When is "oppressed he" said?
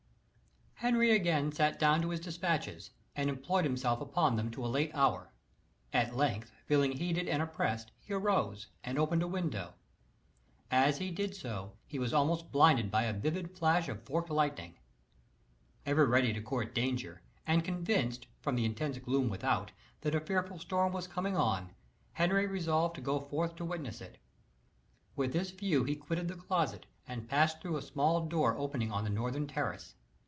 7.39-8.13